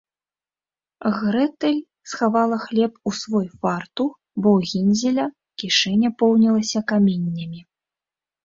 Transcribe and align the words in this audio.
Грэтэль 1.17 1.77
схавала 2.13 2.57
хлеб 2.63 2.93
у 3.11 3.13
свой 3.19 3.45
фартух, 3.65 4.11
бо 4.41 4.47
ў 4.61 4.73
Гензеля 4.73 5.27
кішэня 5.65 6.09
поўнілася 6.23 6.79
каменнямі 6.95 7.61